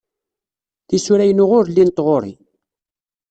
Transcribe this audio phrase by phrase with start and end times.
[0.87, 2.33] Tisura-inu ur llint ɣur-i.